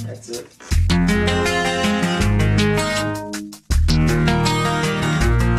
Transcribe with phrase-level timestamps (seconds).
[0.00, 0.46] That's it.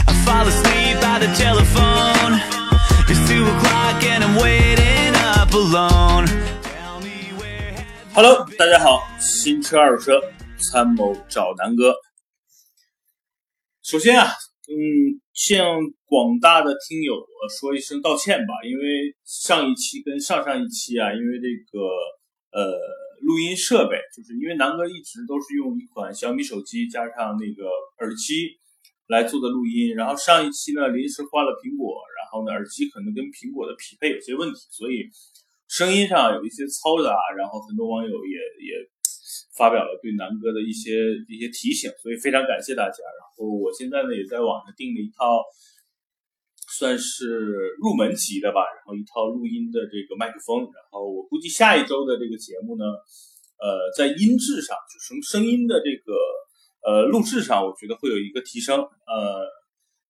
[0.08, 2.40] I fall asleep by the telephone.
[3.10, 6.28] It's two o'clock and I'm waiting up alone.
[6.64, 7.86] Tell me where.
[8.14, 10.22] Hello，大家好，新车二手车
[10.72, 11.96] 参谋找南哥。
[13.84, 14.34] 首先啊，
[14.70, 17.17] 嗯， 向广大的听友
[17.49, 21.81] 说一声道歉吧，因为上一期跟上上一期啊，因为这个
[22.53, 22.77] 呃
[23.23, 27.65] 录音设备，就是因为南哥一直都是用一款小米手机加上那个
[28.05, 28.61] 耳机
[29.09, 35.09] 来做的录音，然后上一期呢临时换了苹果，然后呢耳机可能跟苹果的匹配有些问题，所以
[35.69, 38.77] 声音上有一些嘈杂，然后很多网友也也
[39.61, 43.05] 发表了对南哥的一些一些提醒，所以非常感谢大家。
[43.21, 45.45] 然后我现在呢也在网上订了一套，
[46.79, 52.85] 算是入门级的吧，然后一套录音的这个麦克风，然后我估计下一周的这个节目呢，
[53.61, 56.17] 呃，在音质上，就声声音的这个
[56.81, 58.81] 呃录制上，我觉得会有一个提升。
[58.81, 59.45] 呃，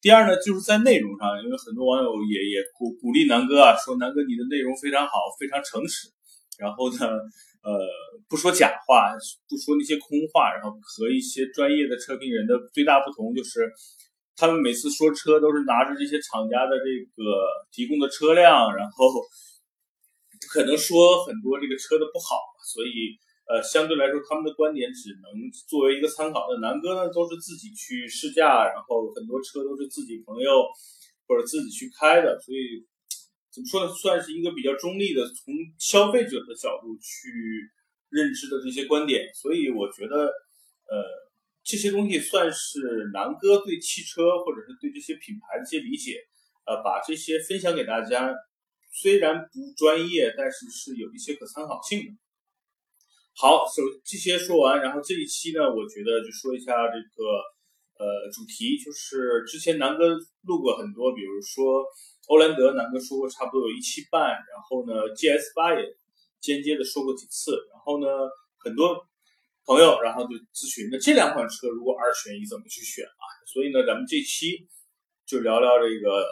[0.01, 6.09] 第二呢，就是在内容上，因为很多网友也也鼓鼓励南哥啊，说南哥你的内容非常好，非常诚实，
[6.61, 7.09] 然后呢，
[7.65, 7.73] 呃，
[8.29, 9.17] 不说假话，
[9.49, 13.73] 不说那些空话，然后和一些专业的车评人的最大不同就是，
[14.37, 17.23] 他们每次说车都是拿着这些厂家的这个
[17.73, 19.09] 提供的车辆，然后
[20.53, 22.37] 可能说很多这个车的不好，
[22.75, 23.17] 所以
[23.49, 26.47] 呃，相对来说他们的观点只能作为一个参考。
[26.49, 30.65] 那南哥呢，都是自己去试驾，然后很多车都是自己朋友
[31.27, 32.87] 或者自己去开的，所以
[33.53, 37.29] 怎么说呢，算是一个比较中立的，从消费者的角度去
[38.09, 39.29] 认知的这些观点。
[39.35, 40.27] 所以我觉得，
[40.87, 41.05] 呃，
[41.63, 46.19] 这些东西算是南哥对汽车或者是对这些品牌的一些理解，
[46.67, 48.33] 呃，把这些分享给大家。
[48.93, 52.11] 虽然不专业，但是是有一些可参考性的。
[53.37, 57.23] 好，首这些说完，然后这一期呢，我觉得就说一下这个
[58.03, 61.87] 呃主题，就是之前南哥录过很多，比如说
[62.31, 65.83] 欧蓝德，南哥说过差不多有一期半，然后呢 GS 八也
[66.41, 68.07] 间接的说过几次，然后呢
[68.59, 69.05] 很多
[69.67, 73.25] 朋友然后就咨询，那这两款车如果二选一怎么去选啊？
[73.47, 74.69] 所以呢，咱们这期
[75.27, 76.25] 就聊聊这个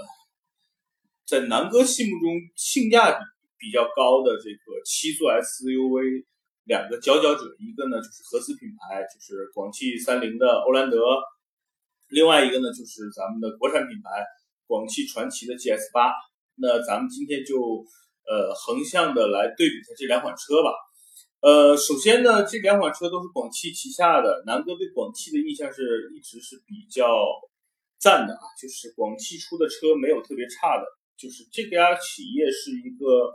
[1.27, 3.25] 在南哥心目中性价比
[3.59, 6.25] 比较高的这个七座 SUV。
[6.69, 11.01] 两个佼佼者，一个呢就是合资品牌，就是广汽三菱的欧蓝德，
[12.09, 14.23] 另外一个呢就是咱们的国产品牌
[14.69, 16.13] 广汽传祺的 GS 八。
[16.55, 17.59] 那咱们今天就
[18.29, 20.71] 呃横向的来对比一下这两款车吧。
[21.41, 27.09] 呃，首先呢，这两款车都是广汽旗下的，南哥对广汽的印象是一直是比较
[27.99, 30.85] 赞的啊，就是广汽出的车没有特别差的，
[31.17, 33.33] 就是这家企业是一个。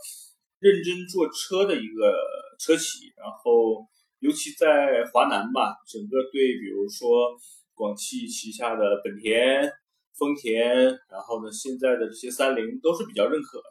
[0.64, 2.16] 认真做车的一个
[2.58, 3.86] 车企，然后
[4.20, 7.36] 尤其在华南吧，整个对比如说
[7.74, 9.70] 广汽旗下的本田、
[10.18, 10.68] 丰田，
[11.10, 13.66] 然后呢现在的这些三菱都是比较认可的，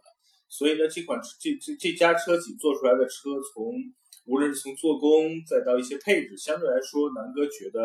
[0.49, 3.73] 所以呢这款这这这家车企做出来的车，从
[4.27, 7.81] 无论是从做工再到一些配置，相对来说南哥觉得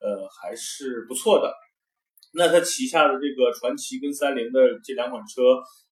[0.00, 1.52] 呃还是不错的。
[2.34, 5.42] 那它旗下的这个传祺跟三菱的这两款车。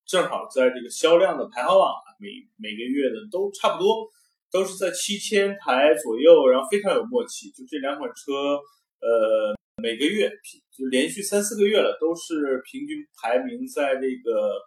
[0.07, 2.27] 正好在这个销量的排行榜，每
[2.59, 4.11] 每个月的都差不多，
[4.51, 7.49] 都是在七千台左右，然后非常有默契。
[7.51, 8.59] 就这两款车，
[8.99, 10.31] 呃，每个月
[10.77, 14.61] 就连续三四个月了，都是平均排名在这个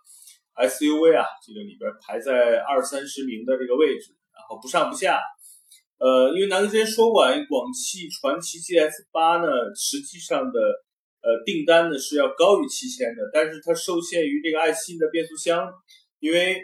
[0.68, 5.20] SUV 啊这个里边排在二三十名的这个位置，然后不上不下。
[6.00, 10.60] 呃，因为南哥之前说过，广汽传祺 GS 八呢，实际上的。
[11.26, 15.72] 呃，订单呢是要高于七千的，但是它受限于这个爱信的变速箱，
[16.20, 16.60] 因为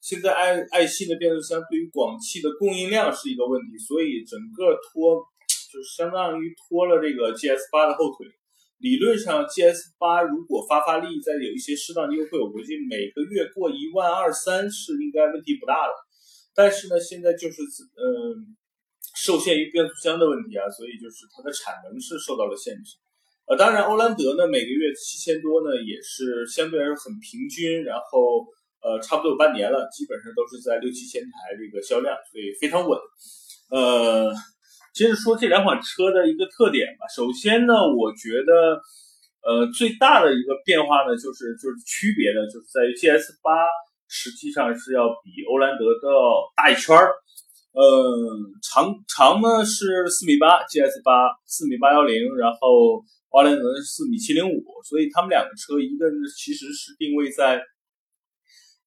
[0.00, 5.22] 现在爱爱信的变速箱对于广汽的供应量是一个问题，所以整个拖
[5.70, 8.26] 就相当于拖了这个 GS 八的后腿。
[8.78, 15.92] 理论上，GS 八如果发发力，再有一些适当优惠，我估计每个月过一万二三是应该问题不大的。
[16.54, 18.56] 但是呢，现在就是嗯，
[19.14, 22.96] 受限于变速箱的问题啊，所以就是它的产能是受到了限制。
[23.46, 28.46] 呃，当然，欧蓝德呢，每个月七千多呢，也是相对来说很平均，然后
[28.80, 32.98] 呃，差不多有半年了，基本上都是在六七千台这个销量，所以非常稳。
[33.70, 34.32] 呃，
[34.92, 37.06] 接着说这两款车的一个特点吧。
[37.14, 38.80] 首先呢，我觉得
[39.42, 43.52] 呃最大的一个变化呢，就是就是区别呢，就是在于 GS 八
[44.08, 46.08] 实际上是要比欧蓝德的
[46.56, 47.12] 大一圈儿。
[47.72, 47.82] 呃，
[48.62, 53.04] 长长呢是四米八，GS 八四米八幺零，然后。
[53.30, 57.62] 奥兰德是四米七零五，所以他们两个车一个其实是定位在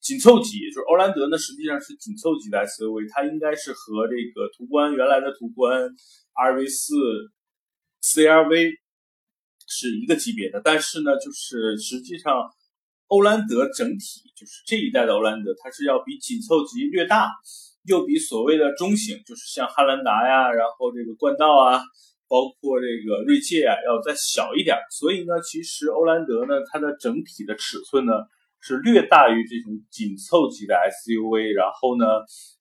[0.04, 5.90] 紧凑级，就是欧蓝德呢实际上是紧凑级的 SUV，它应该是和这个途观原来的途观
[6.36, 6.94] RV 四
[8.04, 8.74] CRV
[9.66, 12.36] 是一个级别的，但是呢，就是实际上
[13.08, 17.32] 欧蓝德整体就是这一代的欧蓝德，它是要比紧凑级略大，
[17.88, 21.82] 又比所谓的中型，就是像汉兰达呀，然后这个冠道啊。
[22.26, 28.14] 包括这个锐界啊，要再小一点，所以呢，其实欧蓝德呢，它的整体的尺寸呢
[28.64, 32.06] 是略大于这种紧凑级的 SUV，然后呢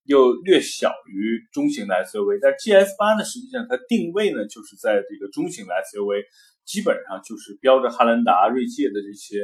[0.03, 2.41] 又略小于中型的 SUV。
[2.43, 6.25] 但 GS 八呢，实际上它定位呢就是在这个中型的 SUV，
[6.67, 9.39] 基本上就是标着汉兰达、锐界的这些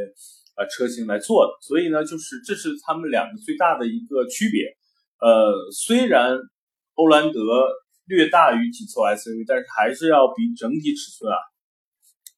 [0.56, 1.52] 呃车型来做的。
[1.62, 4.66] 所以呢，就是这是他们两个最大的一个区别。
[5.20, 6.36] 呃，虽然
[6.94, 7.38] 欧蓝德。
[8.08, 11.36] 略大于紧凑 SUV，但是还是要比整体尺寸啊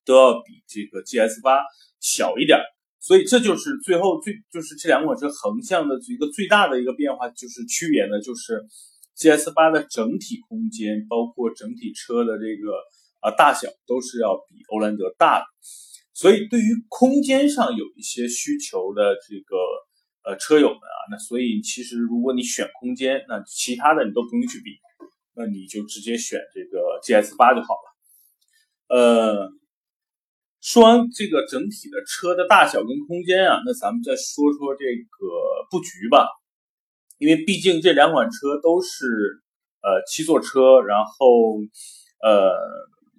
[0.05, 1.63] 都要比这个 GS 八
[2.01, 2.59] 小一点，
[3.01, 8.63] 所以这就是最后最就是这两款车横向的一个最大的一个变化，就是区别呢，就是
[9.17, 12.73] GS 八的整体空间，包括整体车的这个
[13.21, 15.47] 啊大小都是要比欧蓝德大的，
[16.13, 19.57] 所以对于空间上有一些需求的这个
[20.31, 24.71] 呃车友们啊，那所以其实如果你选空间，那其他的你都不用去比。
[25.33, 28.95] 那你就直接选这个 GS 八就好了。
[28.95, 29.49] 呃，
[30.61, 35.27] 说完这个整体的车的大小跟空间啊，那咱们再说说这个
[35.71, 36.29] 布局吧。
[37.19, 39.07] 因为毕竟这两款车都是
[39.83, 41.59] 呃七座车，然后
[42.23, 42.53] 呃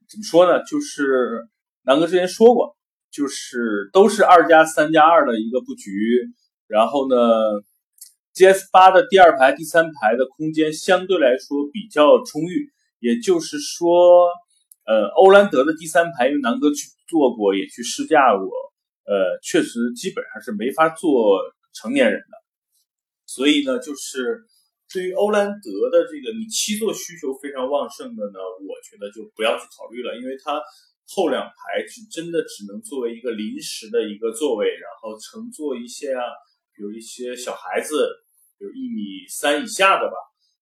[0.10, 0.64] 怎么说呢？
[0.64, 1.48] 就是
[1.84, 2.76] 南哥之前说过，
[3.12, 5.92] 就是都是二加三加二的一个布局，
[6.68, 7.16] 然后呢。
[8.34, 12.72] GS 八的第二排、第三排的空间相对来说比较充裕，
[13.02, 14.30] 也就是说，
[14.86, 18.48] 呃，欧蓝德的第三排，因为南哥去坐过，也去试驾过，
[19.06, 21.39] 呃，确实基本上是没法坐
[21.74, 22.38] 成年人的。
[23.25, 24.44] 所以呢，就是
[24.94, 30.62] 对于欧蓝德的这个你七座需求非常旺盛的呢，我觉得就不要去考虑了，因为它
[31.07, 36.24] 后两排是真的只能作为一个临时的一个座位，然后乘坐一些啊。
[36.80, 38.10] 有一些小孩子，
[38.57, 40.13] 有一米三以下的吧，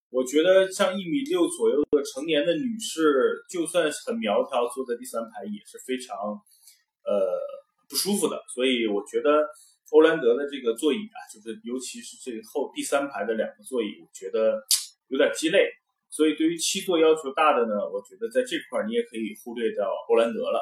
[0.10, 6.18] 我觉得像一米六左右的成年的女士，就算是很苗条，坐在第三排也是非常
[7.06, 7.38] 呃
[7.88, 8.42] 不舒服的。
[8.54, 9.46] 所以我觉得
[9.92, 14.60] 欧蓝德的这个座椅啊，就是尤其是这后第三排的两个座椅，我觉得
[15.08, 15.70] 有点鸡肋。
[16.10, 20.60] 所以对于七座要求大的呢，我觉得在这块你也可以忽略掉欧蓝德了。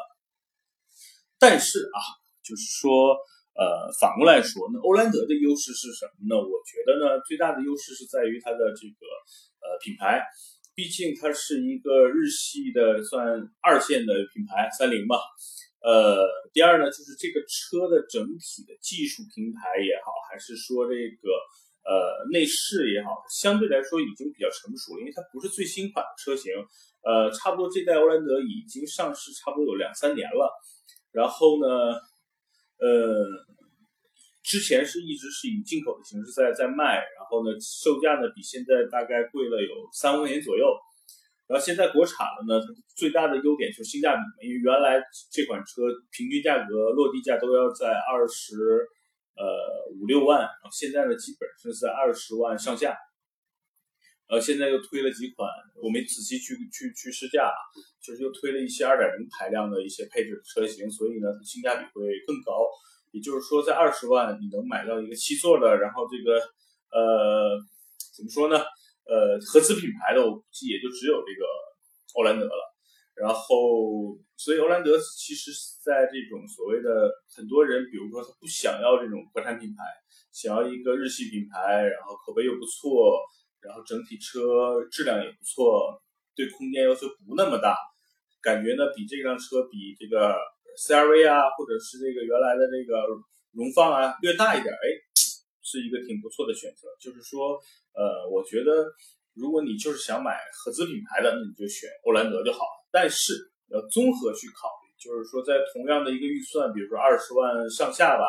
[1.39, 1.99] 但是啊，
[2.43, 3.17] 就是说。
[3.57, 6.37] 呃，反过来说，那欧蓝德的优势是什么呢？
[6.37, 9.01] 我觉得呢，最大的优势是在于它的这个
[9.65, 10.21] 呃品牌，
[10.75, 15.17] 毕竟它是一个日系的算二线的品牌，三菱吧。
[15.81, 16.21] 呃，
[16.53, 21.25] 第二呢，就是这个车的整体的技术平台也好，还是说这个
[21.81, 26.53] 呃内饰也好，相对来说已经比较成熟了，因为它不是最新款的车型。
[27.01, 30.53] 呃，差不多这代欧蓝德已经上市差不多有两三年了，
[31.11, 31.97] 然后呢。
[32.79, 33.25] 呃，
[34.47, 40.71] 之前是一直是以进口的形式在在卖，然后呢，售价呢比现在大概贵了有三万块钱左右。
[41.47, 48.55] 然后现在国产了呢，它最大的优点就是性价比，因为原来这款车平均价格落地价都要在二十
[49.35, 52.95] 呃五六万，然后现在呢基本是在二十万上下。
[54.29, 55.47] 呃，现在又推了几款，
[55.83, 57.51] 我没仔细去去去试驾，
[58.01, 62.63] 就是又推了一些二点零排量的一些配置的车型，所以呢，性价比会更高。
[63.17, 66.37] 也就是说，在二十万你能买到一个七座的，然后这个
[66.93, 67.57] 呃
[68.15, 68.61] 怎么说呢？
[69.09, 71.41] 呃，合资品牌的，我估计也就只有这个
[72.13, 72.61] 欧蓝德了。
[73.15, 75.49] 然后，所以欧蓝德其实
[75.81, 79.83] 在这种所谓的很多人，比如说他不想要这种国产品牌，
[80.31, 83.17] 想要一个日系品牌，然后口碑又不错。
[83.59, 85.99] 然后整体车质量也不错，
[86.35, 87.75] 对空间要求不那么大，
[88.39, 90.37] 感觉呢比这辆车比这个
[90.77, 93.01] CRV 啊，或者是这个原来的这个
[93.51, 94.85] 荣放啊略大一点，哎，
[95.65, 96.87] 是一个挺不错的选择。
[97.01, 97.57] 就是说，
[97.97, 98.85] 呃，我觉得
[99.33, 102.87] 如果你就是想买合资品牌的，那你就选欧蓝德就好了。
[102.91, 103.33] 但是
[103.73, 108.25] 要综合去考虑，就是说在同样的一个预算，比如说二十万上下吧，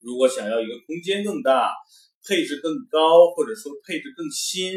[0.00, 1.74] 如果想要一个空间更大。
[2.22, 4.76] 配置更高，或者说配置更新，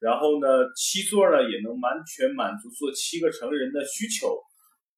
[0.00, 4.40] 然后呢，七座呢也能完全满足坐七个成人的需求，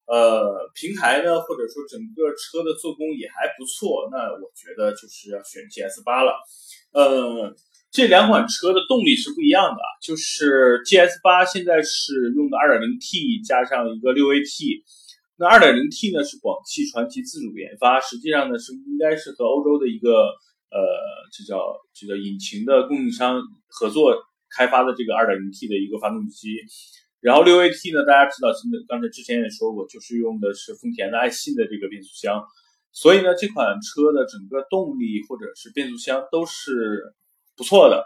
[0.07, 6.35] 呃，平台呢或者说整个车的做工也还不错，那我觉得就是要选 GS 八了。
[6.93, 7.55] 呃，
[7.91, 14.83] 这两款车的动力是不一样的，就是 GS 八现在是用的二点零 T 加上一个六 AT，
[15.37, 20.11] 那 2.0T 呢是广汽传祺自主研发，实际上呢是应该是和欧洲的一个
[20.69, 20.81] 呃，
[21.33, 21.59] 这叫
[21.95, 24.17] 这叫引擎的供应商合作
[24.57, 26.59] 开发的这个 2.0T 的一个发动机。
[27.23, 32.43] 然后 6AT 呢，大家知道，现在刚才之前也说过，就是用的是丰田的爱信的这个变速箱。
[32.91, 37.15] 所以呢，这款车的整个动力或者是变速箱都是
[37.57, 38.05] 不错的。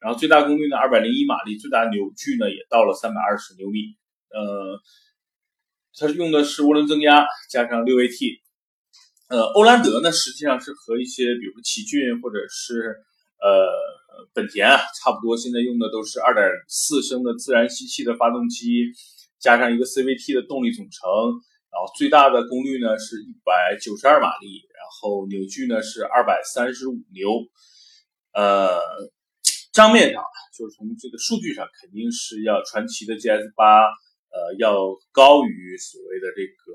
[0.00, 3.94] 然后最大功率呢，二百零一马力，最大扭矩呢也到了三百二十牛米。
[4.34, 4.80] 呃，
[5.96, 8.40] 它是用的是涡轮增压加上六 AT。
[9.28, 12.96] 呃，欧蓝德呢实际上是和一些比如说奇骏或者是
[13.40, 13.68] 呃
[14.32, 18.92] 本田啊差不多，现在用的都是二点四升的自然吸气的发动机，
[19.38, 21.08] 加上一个 CVT 的动力总成。
[21.68, 27.28] 然后最大的功率呢是一百九十二马力，然后扭矩呢是二百三十五牛。
[28.32, 28.80] 呃，
[29.74, 30.22] 账面上
[30.56, 36.72] 就是从这个数据上肯定是要传祺的 GS 八呃要高于所谓的这个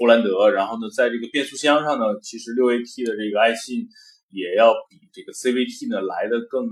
[0.00, 0.50] 欧蓝德。
[0.50, 3.86] 然后呢，在这个变速箱上呢，其实六 AT 的这个爱信
[4.32, 6.70] 也要比这个 CVT 呢来的更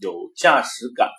[0.00, 1.10] 有驾驶感。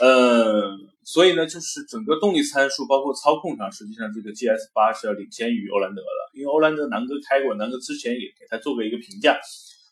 [0.00, 6.38] 呃，所以呢，就是整个动力参数，包括操控上，实际上这个 GS 八是要领先于欧蓝德的。
[6.38, 9.36] 因为欧蓝德南哥开过，南哥之前也给他做过一个评价，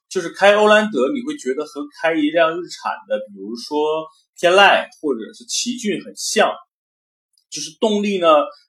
[0.08, 6.54] 就是开欧蓝德你会觉得和开一辆日产的，比如说天籁或者是奇骏很像，
[7.50, 8.28] 就是动力呢，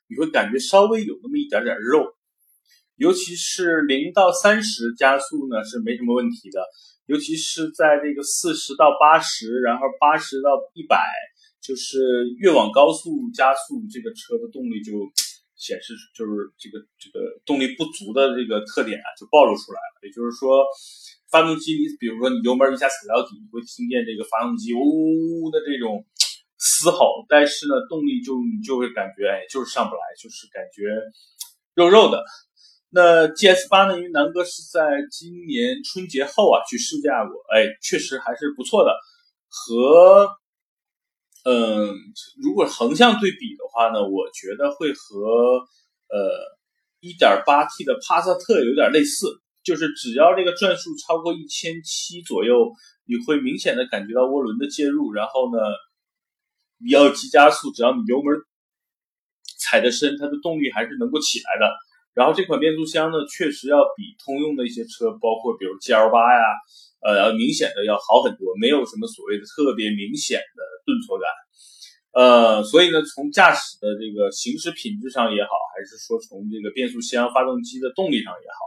[0.10, 2.12] 你会感觉稍微有那么一点点肉，
[3.00, 6.62] 尤其是零到三十加速呢是没什么问题的。
[7.08, 11.02] 尤其是在这个四十到八十，然后八十到一百，
[11.60, 11.98] 就是
[12.38, 14.94] 越往高速加速，这个车的动力就
[15.58, 20.06] 显示就是这个这个动力不足的这个特点啊，就暴露出来了。
[20.06, 20.62] 也就是说，
[21.32, 26.06] 发动机你比如说你油门一下踩到底，你会听见这个发动机呜呜的这种
[26.62, 30.94] 嘶吼，但是呢，动力就你就会感觉哎，就是上不来，就是感觉
[31.74, 32.22] 肉肉的。
[32.92, 33.98] 那 GS 八呢？
[33.98, 34.82] 因为南哥是在
[35.12, 38.96] 今年春节后啊去试驾过，哎，确实还是不错的。
[39.48, 40.28] 和，
[41.44, 41.94] 嗯，
[42.42, 45.60] 如果横向对比的话呢，我觉得会和
[46.10, 46.18] 呃
[47.02, 52.72] 1.8T 的帕萨特有点类似，就是只要这个转速超过一千七左右，
[53.06, 55.62] 你会明显的感觉到涡轮的介入，然后呢，
[56.84, 58.36] 你要急加速，只要你油门
[59.60, 61.72] 踩得深，它的动力还是能够起来的。
[62.20, 66.44] 然后这款变速箱呢，确实要比通用的一些车，包括比如 GL 八呀，
[67.00, 71.26] 呃，要明显的要好很多，没有什么所谓的特别明显的顿挫感。
[72.12, 78.60] 呃，所以呢，从驾驶的这个行驶品质上也好，还是说从这个变速箱、发动机的动力上也好，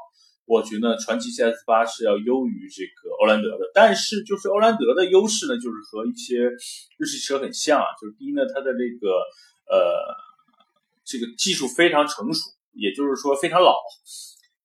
[0.47, 3.69] 我觉得传祺 GS 八是要优于这个欧蓝德的。
[3.75, 6.49] 但是就是欧蓝德的优势呢，就是和一些
[6.97, 9.13] 日系车很像啊，就是第一呢，它的这个
[9.69, 9.77] 呃
[11.05, 12.41] 这个技术非常成熟。
[12.75, 13.75] 也就是说非常老，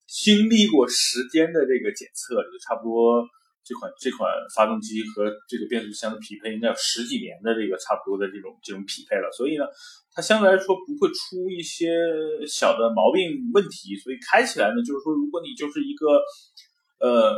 [0.08, 3.24] 经历过时间的这个检测，就差不多
[3.64, 9.66] 这款这款发动机和这个变速箱的匹配应该有十几年的这个差不多的这种这种匹配了，所以呢，
[10.14, 11.92] 它相对来说不会出一些
[12.48, 16.08] 小的毛病问题，所以开起来呢，就是说如果你就是一个
[17.00, 17.36] 呃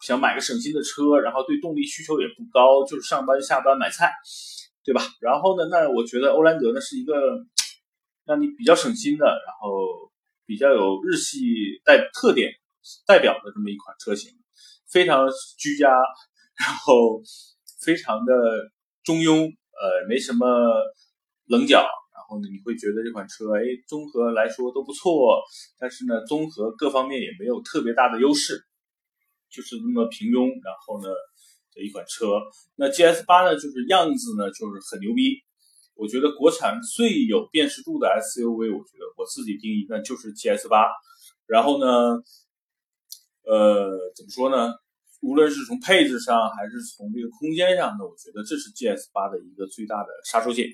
[0.00, 4.12] 想买个省心的车，然后对动力需求也不高，就是上班下班买菜，
[4.84, 5.02] 对吧？
[5.20, 7.12] 然后呢，那我觉得欧蓝德呢是一个。
[8.26, 10.10] 让你比较省心的，然后
[10.44, 12.52] 比较有日系代特点
[13.06, 14.32] 代表的这么一款车型，
[14.90, 15.88] 非常居家，
[16.58, 17.22] 然后
[17.84, 18.34] 非常的
[19.04, 20.46] 中庸，呃，没什么
[21.46, 21.78] 棱角，
[22.12, 25.40] 然后呢，你会觉得这款车，哎，综合来说都不错，
[25.78, 28.60] 但是呢，综合各方面也没有特别大的优势，
[29.48, 31.08] 就是那么平庸，然后呢
[31.74, 32.42] 的一款车。
[32.74, 35.42] 那 GS 八呢，就是样子呢，就是很牛逼。
[35.96, 40.86] 我觉得国产最有辨识度的 SUV，我觉得我自己定义那就是 GS 八。
[41.46, 41.86] 然后呢，
[43.44, 44.74] 呃，怎么说呢？
[45.22, 50.70] 无论是从配置上还是从这个空间上呢，我觉得这是 GS 八的一个最大的杀手锏。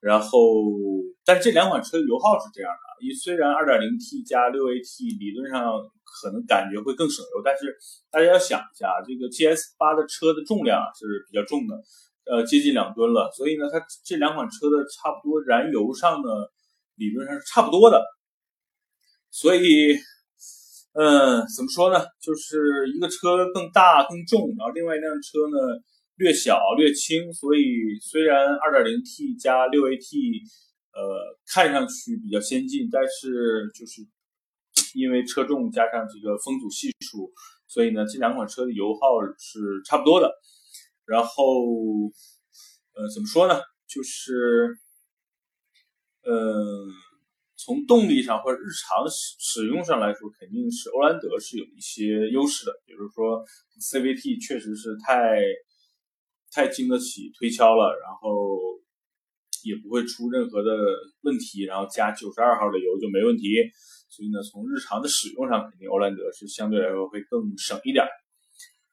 [0.00, 0.38] 然后，
[1.24, 5.62] 但这两款车油耗是这样的：，你虽然 2.0T 加 6AT 理论上
[6.02, 7.78] 可能感觉会更省油，但是
[8.10, 11.80] 大家要想一下，这个 GS 八的车的重量是比较重的。
[12.24, 16.28] 呃，接近两吨了，所以呢，它这两款车的差不多燃油上呢，
[16.94, 18.00] 理论上是差不多的。
[19.30, 19.96] 所以，
[20.94, 22.04] 嗯，怎么说呢？
[22.20, 25.82] 就是一个车更大更重，然后另外一辆车呢
[26.16, 27.32] 略小略轻。
[27.32, 30.42] 所以虽然 2.0T 加 6AT，
[30.92, 34.02] 呃，看上去比较先进，但是就是
[34.94, 37.32] 因为车重加上这个风阻系数，
[37.66, 40.30] 所以呢，这两款车的油耗是差不多的。
[41.12, 41.44] 然后，
[42.94, 43.60] 呃，怎么说呢？
[43.86, 44.78] 就是，
[46.22, 46.32] 呃，
[47.56, 52.72] 从动力上或者日常使使用上来说，肯定是欧蓝德是有一些优势的。
[52.86, 53.44] 比如说
[53.78, 55.36] CVT 确实是太
[56.50, 58.58] 太经得起推敲了，然后
[59.64, 60.72] 也不会出任何的
[61.20, 63.50] 问题，然后加九十二号的油就没问题。
[64.08, 68.06] 所以呢，从日常的使用上，肯定欧蓝德是相对来说会更省一点。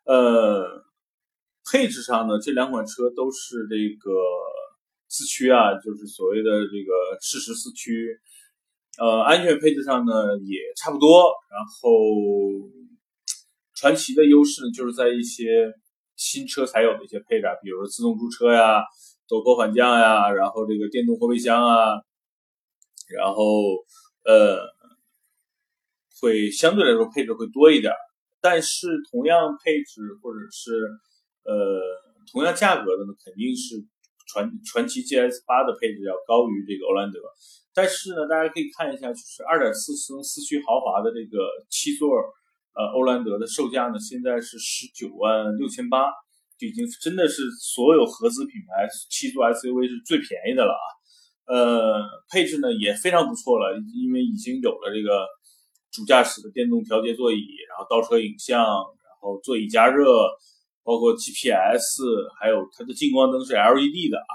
[0.04, 0.84] 呃，
[1.72, 4.12] 配置上呢，这两款车都是这个
[5.08, 8.20] 四驱啊，就是所谓的这个适时四驱。
[8.98, 10.14] 呃，安全配置上呢
[10.46, 11.32] 也差不多。
[11.50, 11.90] 然后，
[13.76, 15.72] 传奇的优势呢就是在一些
[16.18, 18.82] 新车才有的一些配置啊，比如说自动驻车呀、
[19.30, 21.92] 陡坡缓降呀，然后这个电动后备箱啊，
[23.08, 23.44] 然后
[24.26, 24.68] 呃，
[26.20, 27.94] 会相对来说配置会多一点。
[28.42, 30.88] 但是同样配置或者是
[31.44, 31.80] 呃
[32.32, 33.80] 同样价格的呢，肯定是
[34.28, 37.20] 传传奇 GS 八的配置要高于这个欧蓝德。
[37.74, 42.10] 但是呢，大家可以看一下，就是二点四升四驱豪华的这个七座
[42.74, 46.12] 呃欧蓝德的售价呢，现在是十九万六千八，
[46.58, 50.86] 就已经真的是所有合资品牌七座 SUV 是最便宜的了啊。
[51.46, 55.26] 呃，配置呢也非常不错了，因为已经有了这个。
[55.92, 60.06] 主驾驶的电动调节座椅，然后倒车影像，然后座椅加热，
[60.90, 62.02] 包括 GPS，
[62.42, 64.34] 还有它的近光灯是 LED 的啊。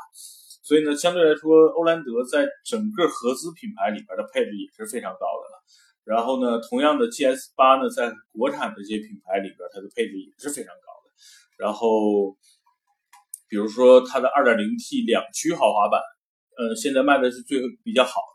[0.63, 5.59] 所以呢，相对来说，欧蓝德在整个合资品牌里边的配置也是非常高的了。
[6.05, 11.11] 然后呢，同样的 GS 八呢，在国产的这些品牌里边，它的配置也是非常高的。
[11.59, 12.39] 然后，
[13.49, 16.01] 比如说它的 2.0T 两驱豪华版，
[16.57, 18.34] 呃，现在卖的是最比较好。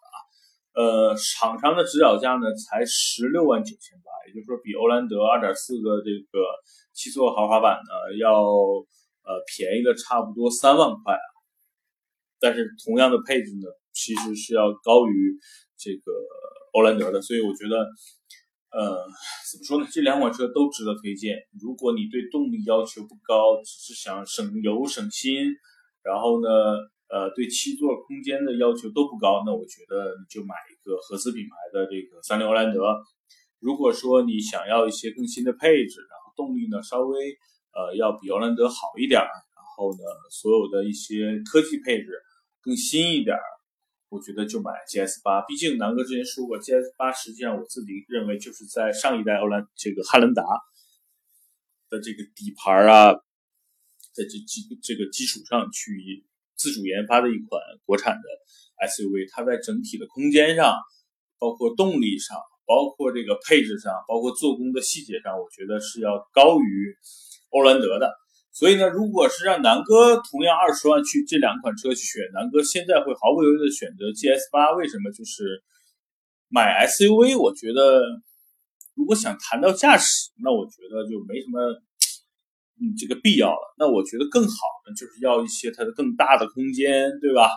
[0.74, 6.40] 呃，厂商的指导价呢才十六万九千八，也就是说比欧蓝德二点四的这个
[6.94, 11.28] 七座豪华版呢要呃便宜了差不多三万块啊。
[12.40, 15.36] 但是同样的配置呢，其实是要高于
[15.76, 16.14] 这个
[16.74, 17.76] 欧蓝德的，所以我觉得
[18.72, 19.04] 呃
[19.52, 21.36] 怎么说呢，这两款车都值得推荐。
[21.60, 25.55] 如果你对动力要求不高，只是想省油省心，
[26.03, 26.48] 然后呢。
[27.09, 33.01] 呃，对七座空间的要求都不高，那我觉得你就买一个合资品牌的这个三菱欧蓝德。
[33.59, 37.35] 如果说你想要一些更新的配置，然后动力呢稍微
[37.74, 42.11] 呃要比欧蓝德好一点，然后呢所有的一些科技配置
[42.61, 43.35] 更新一点，
[44.09, 45.41] 我觉得就买 GS 八。
[45.41, 50.43] 毕竟南哥之前说过，GS 八实际上我自己认为就是在上一代欧蓝这个汉兰达
[51.89, 53.13] 的这个底盘啊，
[54.13, 56.28] 在这基这个基础上去。
[56.59, 58.27] 自主研发的一款国产的
[58.85, 60.75] SUV，它在整体的空间上，
[61.39, 62.35] 包括动力上，
[62.67, 66.93] 包括这个配置上，包括做工的细节上，我觉得是要高于
[67.50, 68.11] 欧蓝德的。
[68.51, 74.75] 所以呢，如果是让南哥同样二十万去这两款车去选，南哥现在会毫不犹豫的选择 GS 八。
[74.75, 75.09] 为什么？
[75.11, 75.63] 就是
[76.50, 78.03] 买 SUV，我觉得
[78.95, 81.81] 如果想谈到驾驶，那我觉得就没什么。
[82.79, 83.75] 嗯，这个必要了。
[83.77, 87.51] 那我觉得更好的就是要一些它的更大的空间，对吧？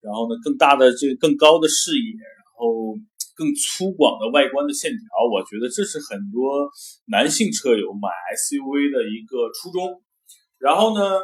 [0.00, 2.94] 然后呢，更大的这个更高的视野，然后
[3.34, 5.02] 更粗犷的外观的线条。
[5.26, 6.70] 我觉得这是很多
[7.10, 8.06] 男性车友买
[8.38, 9.98] SUV 的一个初衷。
[10.62, 11.18] 然后呢，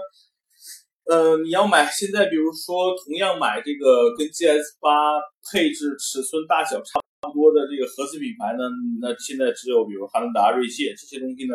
[1.06, 5.22] 呃，你要买现在，比如说同样买这个跟 GS 八
[5.54, 8.66] 配置、尺寸、大小差不多的这个合资品牌呢，
[8.98, 11.54] 那现在只有比如汉兰达、锐界这些东西呢。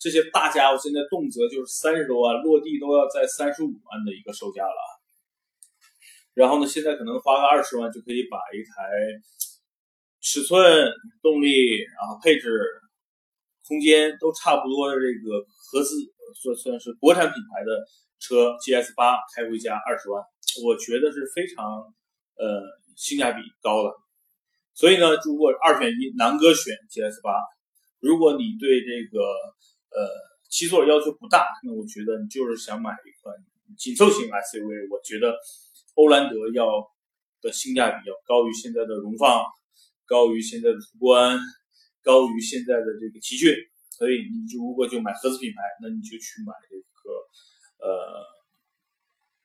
[0.00, 4.80] 这些大家伙现在动辄就是三十多万，落地都要在三十五万的一个售价了。
[6.32, 8.88] 然后呢，现在可能花个二十万就可以把一台
[10.22, 12.48] 尺寸、动力、然后配置、
[13.68, 15.94] 空间都差不多的这个合资
[16.34, 17.84] 算算是国产品牌的
[18.18, 20.24] 车 GS 八开回家二十万，
[20.64, 21.66] 我觉得是非常
[22.36, 22.62] 呃
[22.96, 23.92] 性价比高的。
[24.72, 27.32] 所以呢，如果二选一，南哥选 GS 八。
[28.00, 29.20] 如果你对这个
[29.90, 30.06] 呃，
[30.48, 33.34] 七座要求不大，那我觉得你就是想买一款
[33.76, 34.86] 紧凑型 SUV。
[34.88, 35.36] 我觉得
[35.94, 36.66] 欧蓝德要
[37.42, 39.42] 的性价比要高于现在的荣放，
[40.06, 41.38] 高于现在的途观，
[42.02, 43.52] 高于现在的这个奇骏。
[43.90, 48.24] 所以你就如果就买合资品牌，那你就去买这个呃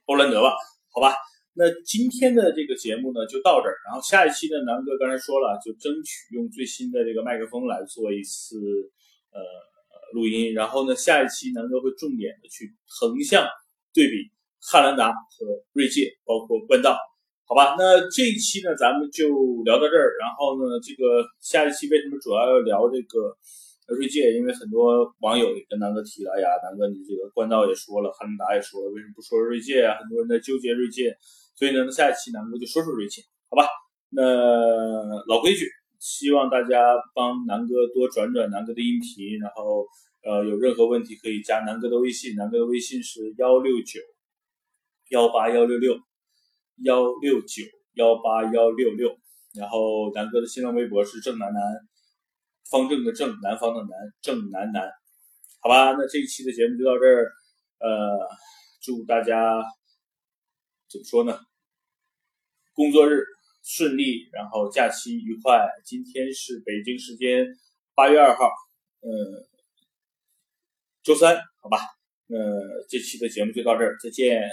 [0.06, 0.54] 欧蓝德吧，
[0.94, 1.16] 好吧？
[1.54, 8.58] 那今天的这个节目呢就到这儿，然后下一期呢，南哥刚才说了，就争取用最新的这个麦克风来做一次
[9.32, 9.42] 呃。
[10.14, 13.46] 录音，然后呢，下一期南哥会重点的去横向
[13.94, 14.30] 对比
[14.62, 16.98] 汉兰达和锐界，包括冠道，
[17.46, 17.76] 好吧？
[17.78, 19.28] 那这一期呢，咱们就
[19.64, 20.18] 聊到这儿。
[20.20, 23.36] 然后呢，这个下一期为什么主要要聊这个
[23.96, 24.34] 锐界？
[24.34, 29.98] 因为很多网友也跟南哥提了，哎呀，南哥你这个冠道也说了，汉兰达也说了，为什么不说锐界啊？
[30.00, 31.16] 很多人在纠结锐界，
[31.56, 33.68] 所以呢，下一期南哥就说说锐界，好吧？
[34.10, 34.24] 那
[35.28, 35.68] 老规矩，
[36.06, 36.78] 希望大家
[37.16, 39.88] 帮南哥多转转南哥的音频，然后
[40.22, 44.00] 呃有任何问题可以加南哥的微信，南哥的微信是幺六九
[45.10, 45.98] 幺八幺六六
[46.84, 47.64] 幺六九
[47.96, 49.18] 幺八幺六六，
[49.56, 51.60] 然后南哥的新浪微博是郑南南，
[52.70, 54.88] 方正的正，南方的南，郑南南，
[55.62, 57.32] 好吧，那这一期的节目就到这儿，
[57.80, 58.30] 呃，
[58.80, 59.64] 祝大家
[60.88, 61.40] 怎么说呢？
[62.76, 63.24] 工作日
[63.66, 65.68] 顺利，然后假期愉快。
[65.84, 67.48] 今天是北京时间
[67.96, 68.46] 八月二号，
[69.02, 69.10] 呃，
[71.02, 71.80] 周三，好吧。
[72.28, 74.48] 呃，这期的节目就到这儿，再见。